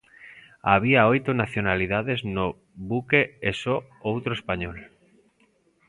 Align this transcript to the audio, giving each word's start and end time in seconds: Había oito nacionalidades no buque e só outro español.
Había 0.71 1.09
oito 1.13 1.31
nacionalidades 1.41 2.19
no 2.35 2.47
buque 2.89 3.21
e 3.49 3.51
só 3.61 3.75
outro 4.11 4.31
español. 4.39 4.77